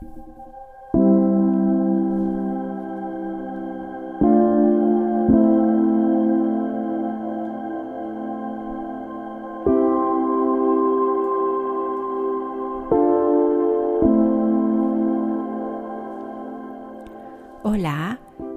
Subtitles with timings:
[0.00, 0.14] Hola,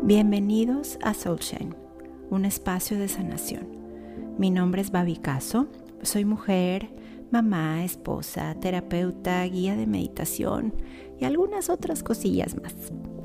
[0.04, 1.73] bienvenidos a Soulshine,
[2.30, 3.68] un espacio de sanación.
[4.38, 5.66] Mi nombre es Babi Caso,
[6.04, 6.89] soy mujer,
[7.32, 10.73] mamá, esposa, terapeuta, guía de meditación
[11.20, 12.75] y algunas otras cosillas más.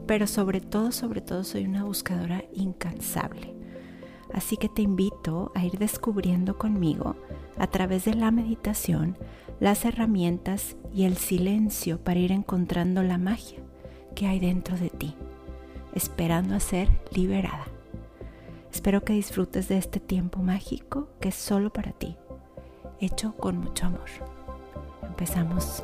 [0.07, 3.55] Pero sobre todo, sobre todo soy una buscadora incansable.
[4.33, 7.17] Así que te invito a ir descubriendo conmigo,
[7.59, 9.17] a través de la meditación,
[9.61, 13.61] las herramientas y el silencio para ir encontrando la magia
[14.15, 15.15] que hay dentro de ti
[15.97, 17.65] esperando a ser liberada.
[18.71, 22.17] Espero que disfrutes de este tiempo mágico que es solo para ti,
[23.01, 24.09] hecho con mucho amor.
[25.03, 25.83] Empezamos.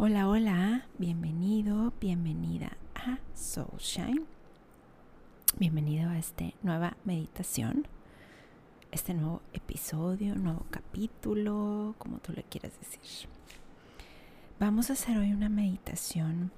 [0.00, 4.24] Hola, hola, bienvenido, bienvenida a Soulshine
[5.58, 7.88] Bienvenido a esta nueva meditación,
[8.92, 13.28] este nuevo episodio, nuevo capítulo, como tú le quieras decir.
[14.60, 16.50] Vamos a hacer hoy una meditación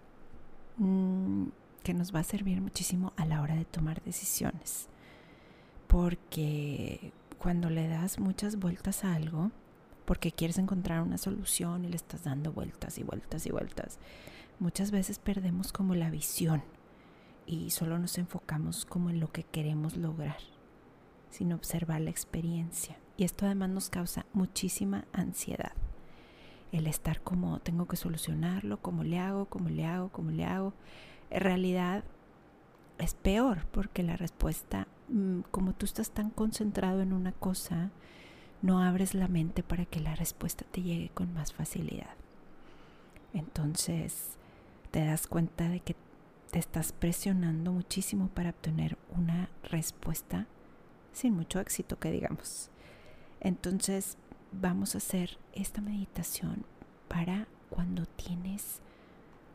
[0.79, 1.49] mm,
[1.83, 4.89] que nos va a servir muchísimo a la hora de tomar decisiones,
[5.87, 9.51] porque cuando le das muchas vueltas a algo,
[10.07, 13.99] porque quieres encontrar una solución y le estás dando vueltas y vueltas y vueltas,
[14.61, 16.63] muchas veces perdemos como la visión
[17.45, 20.39] y solo nos enfocamos como en lo que queremos lograr,
[21.31, 22.97] sin observar la experiencia.
[23.19, 25.73] Y esto además nos causa muchísima ansiedad.
[26.73, 30.73] El estar como tengo que solucionarlo, cómo le hago, cómo le hago, cómo le hago.
[31.31, 32.05] En realidad
[32.99, 37.91] es peor porque la respuesta, mm, como tú estás tan concentrado en una cosa,
[38.63, 42.15] no abres la mente para que la respuesta te llegue con más facilidad.
[43.33, 44.37] Entonces
[44.91, 45.97] te das cuenta de que
[46.51, 50.47] te estás presionando muchísimo para obtener una respuesta
[51.13, 52.71] sin mucho éxito, que digamos.
[53.41, 54.17] Entonces,
[54.53, 56.65] vamos a hacer esta meditación
[57.09, 58.81] para cuando tienes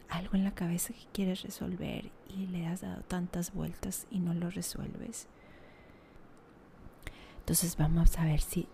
[0.09, 4.33] algo en la cabeza que quieres resolver y le has dado tantas vueltas y no
[4.33, 5.27] lo resuelves.
[7.39, 8.67] Entonces vamos a ver si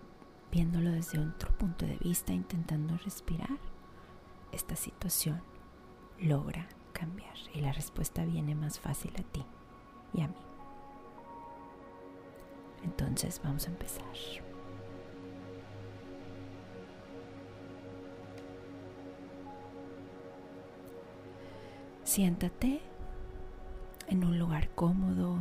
[0.52, 3.58] viéndolo desde otro punto de vista, intentando respirar,
[4.52, 5.42] esta situación
[6.20, 9.46] logra cambiar y la respuesta viene más fácil a ti
[10.14, 10.36] y a mí.
[12.84, 14.51] Entonces vamos a empezar.
[22.12, 22.82] Siéntate
[24.10, 25.38] en un lugar cómodo,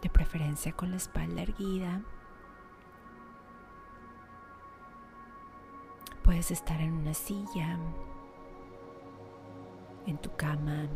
[0.00, 2.00] de preferencia con la espalda erguida.
[6.24, 7.78] Puedes estar en una silla
[10.06, 10.88] en tu cama,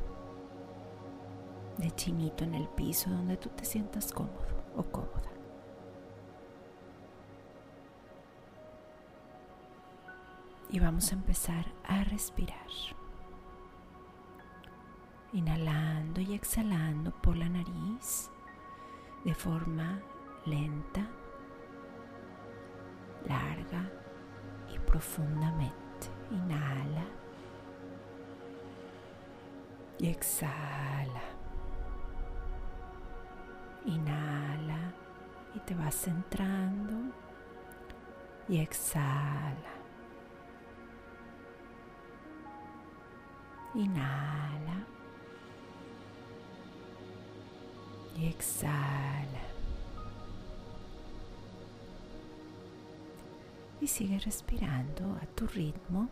[1.77, 5.34] de chinito en el piso, donde tú te sientas cómodo o cómoda.
[10.75, 12.67] Y vamos a empezar a respirar.
[15.33, 18.29] Inhalando y exhalando por la nariz
[19.25, 20.01] de forma
[20.45, 21.07] lenta,
[23.25, 23.89] larga
[24.75, 26.09] y profundamente.
[26.33, 27.07] Inhala
[29.99, 31.23] y exhala.
[33.85, 34.93] Inhala
[35.55, 37.15] y te vas centrando
[38.49, 39.74] y exhala.
[43.75, 44.87] Inhala
[48.17, 49.45] y exhala.
[53.81, 56.09] Y sigue respirando a tu ritmo.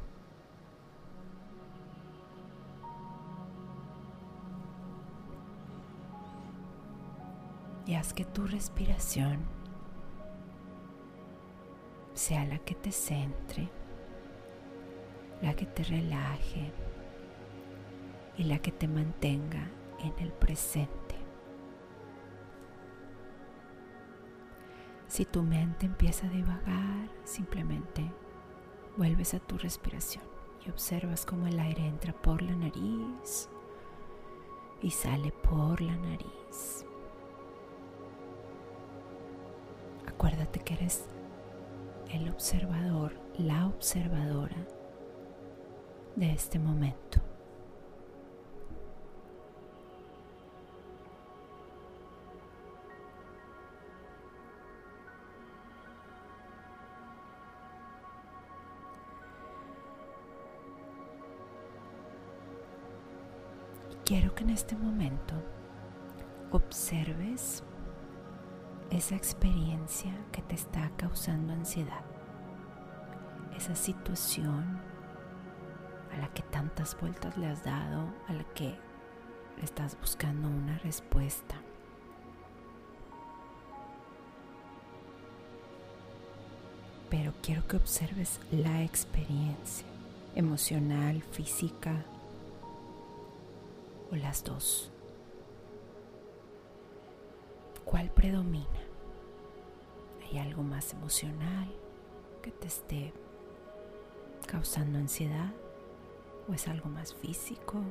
[7.87, 9.39] y haz que tu respiración
[12.15, 13.69] sea la que te centre,
[15.41, 16.73] la que te relaje
[18.37, 19.69] y la que te mantenga
[20.01, 21.17] en el presente.
[25.09, 28.11] Si tu mente empieza a divagar, simplemente
[28.97, 30.25] vuelves a tu respiración
[30.65, 33.49] y observas cómo el aire entra por la nariz
[34.81, 36.87] y sale por la nariz.
[40.07, 41.07] Acuérdate que eres
[42.11, 44.67] el observador, la observadora
[46.17, 47.21] de este momento.
[64.05, 65.35] Quiero que en este momento
[66.51, 67.63] observes
[68.91, 72.05] esa experiencia que te está causando ansiedad,
[73.57, 74.81] esa situación
[76.13, 78.77] a la que tantas vueltas le has dado, a la que
[79.63, 81.55] estás buscando una respuesta.
[87.09, 89.87] Pero quiero que observes la experiencia
[90.35, 92.05] emocional, física
[94.13, 94.91] o las dos.
[97.85, 98.67] ¿Cuál predomina?
[100.23, 101.69] ¿Hay algo más emocional
[102.43, 103.13] que te esté
[104.47, 105.53] causando ansiedad?
[106.49, 107.83] ¿O es algo más físico?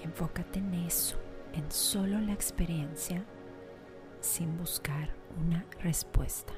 [0.00, 1.16] Y enfócate en eso,
[1.52, 3.24] en solo la experiencia,
[4.20, 6.52] sin buscar una respuesta.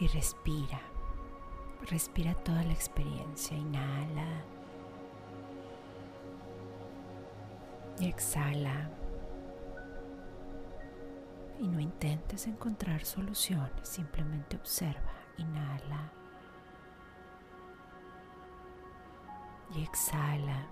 [0.00, 0.80] Y respira.
[1.88, 3.56] Respira toda la experiencia.
[3.56, 4.42] Inhala.
[7.98, 8.90] Y exhala.
[11.58, 15.12] Y no intentes encontrar soluciones, simplemente observa.
[15.36, 16.10] Inhala.
[19.74, 20.66] Y exhala.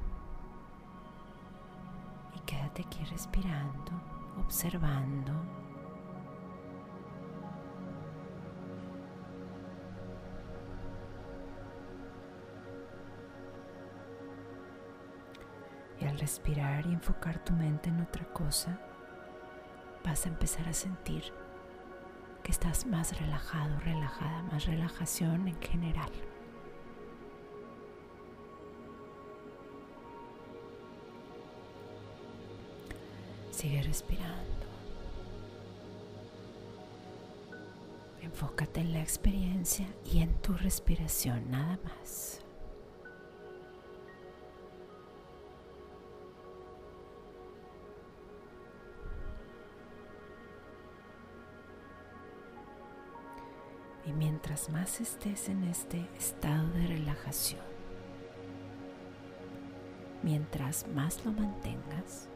[2.34, 3.92] Y quédate aquí respirando,
[4.38, 5.67] observando.
[16.18, 18.78] Respirar y enfocar tu mente en otra cosa,
[20.04, 21.24] vas a empezar a sentir
[22.42, 26.10] que estás más relajado, relajada, más relajación en general.
[33.50, 34.66] Sigue respirando.
[38.22, 42.40] Enfócate en la experiencia y en tu respiración, nada más.
[54.08, 57.60] Y mientras más estés en este estado de relajación,
[60.22, 62.26] mientras más lo mantengas,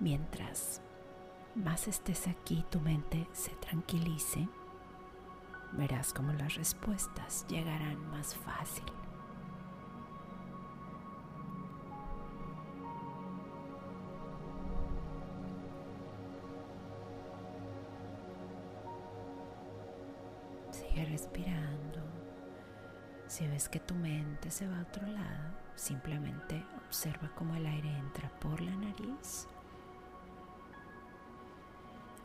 [0.00, 0.80] mientras
[1.54, 4.48] más estés aquí, tu mente se tranquilice,
[5.74, 8.84] verás como las respuestas llegarán más fácil.
[21.04, 22.00] Respirando.
[23.26, 27.90] Si ves que tu mente se va a otro lado, simplemente observa cómo el aire
[27.98, 29.46] entra por la nariz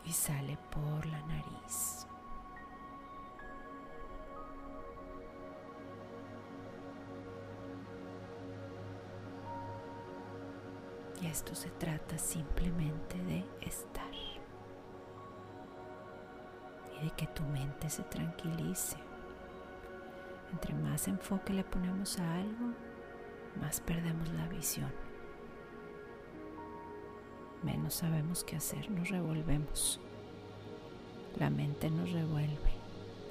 [0.06, 2.08] y sale por la nariz.
[11.22, 14.12] Y esto se trata simplemente de estar
[17.04, 18.96] de que tu mente se tranquilice.
[20.54, 22.74] Entre más enfoque le ponemos a algo,
[23.60, 24.92] más perdemos la visión.
[27.62, 30.00] Menos sabemos qué hacer, nos revolvemos.
[31.38, 32.72] La mente nos revuelve,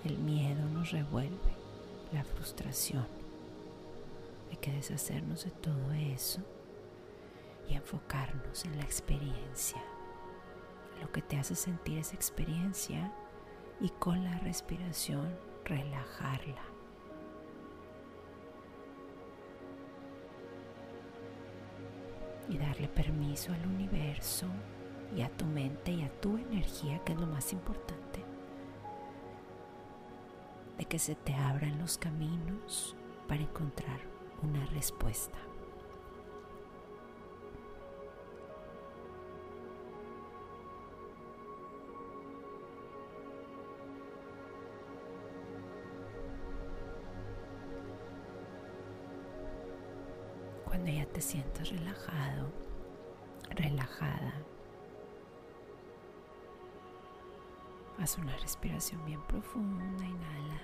[0.05, 1.57] el miedo nos revuelve,
[2.13, 3.07] la frustración.
[4.51, 6.43] Hay que deshacernos de todo eso
[7.69, 9.83] y enfocarnos en la experiencia.
[11.01, 13.13] Lo que te hace sentir esa experiencia
[13.83, 16.63] y con la respiración relajarla.
[22.49, 24.47] Y darle permiso al universo
[25.17, 28.25] y a tu mente y a tu energía, que es lo más importante,
[30.79, 32.95] de que se te abran los caminos
[33.27, 34.01] para encontrar
[34.43, 35.39] una respuesta.
[51.13, 52.51] Te sientas relajado,
[53.51, 54.33] relajada,
[57.99, 60.61] haz una respiración bien profunda, inhala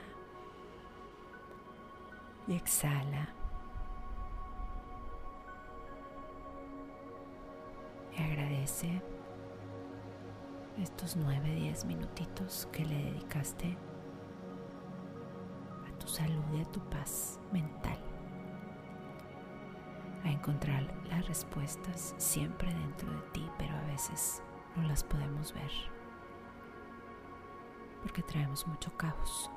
[2.46, 3.28] y exhala.
[8.16, 9.02] Y agradece
[10.78, 13.76] estos 9-10 minutitos que le dedicaste
[15.86, 18.07] a tu salud y a tu paz mental
[20.28, 24.42] a encontrar las respuestas siempre dentro de ti, pero a veces
[24.76, 25.70] no las podemos ver
[28.02, 29.50] porque traemos mucho caos.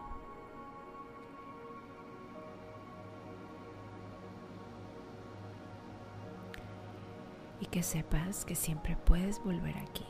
[7.60, 10.06] Y que sepas que siempre puedes volver aquí,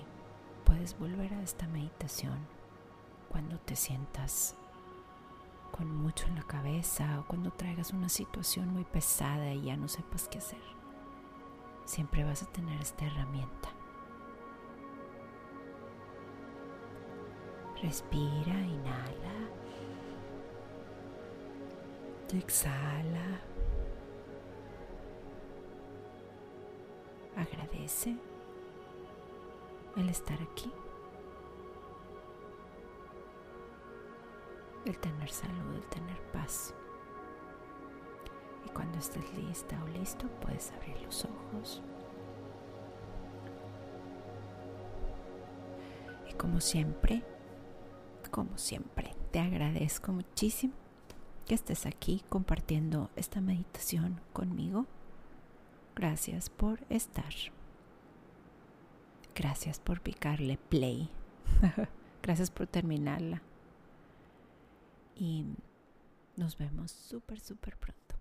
[0.63, 2.39] puedes volver a esta meditación
[3.30, 4.56] cuando te sientas
[5.72, 9.88] con mucho en la cabeza o cuando traigas una situación muy pesada y ya no
[9.88, 10.62] sepas qué hacer.
[11.86, 13.70] Siempre vas a tener esta herramienta.
[17.82, 19.50] Respira, inhala.
[22.34, 23.42] Exhala.
[27.36, 28.16] Agradece
[29.98, 30.72] el estar aquí.
[34.86, 36.74] El tener salud, el tener paz.
[38.66, 41.82] Y cuando estés lista o listo, puedes abrir los ojos.
[46.30, 47.24] Y como siempre,
[48.32, 50.74] como siempre, te agradezco muchísimo
[51.46, 54.88] que estés aquí compartiendo esta meditación conmigo.
[55.96, 57.34] Gracias por estar.
[59.36, 61.10] Gracias por picarle play.
[62.24, 63.42] Gracias por terminarla.
[65.22, 65.46] Y
[66.36, 68.16] nos vemos súper, súper pronto.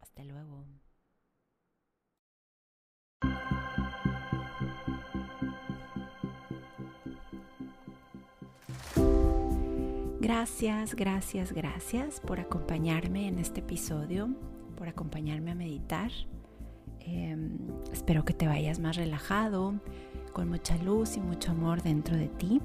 [0.00, 0.64] Hasta luego.
[10.18, 14.30] Gracias, gracias, gracias por acompañarme en este episodio,
[14.76, 16.10] por acompañarme a meditar.
[16.98, 17.58] Em,
[17.92, 19.74] espero que te vayas más relajado,
[20.32, 22.60] con mucha luz y mucho amor dentro de ti.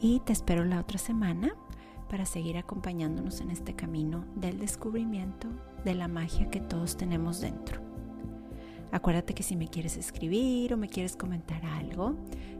[0.00, 1.54] Y te espero la otra semana
[2.08, 5.48] para seguir acompañándonos en este camino del descubrimiento
[5.84, 7.80] de la magia que todos tenemos dentro.
[8.90, 12.14] Acuérdate que si me quieres escribir o me quieres comentar algo,